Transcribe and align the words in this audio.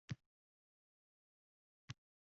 Jon 0.07 0.15
berayotib: 0.15 2.07